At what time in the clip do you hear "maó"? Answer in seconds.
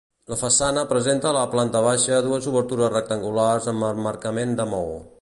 4.77-5.03